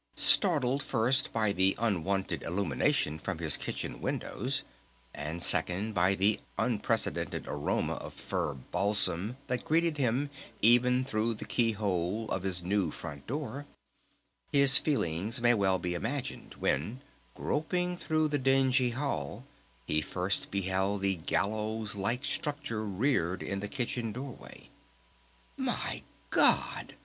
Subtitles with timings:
[0.15, 4.63] Startled first by the unwonted illumination from his kitchen windows,
[5.13, 11.45] and second by the unprecedented aroma of Fir Balsam that greeted him even through the
[11.45, 13.67] key hole of his new front door,
[14.51, 17.01] his feelings may well be imagined when
[17.35, 19.45] groping through the dingy hall
[19.85, 24.67] he first beheld the gallows like structure reared in the kitchen doorway.
[25.57, 26.95] "My God!"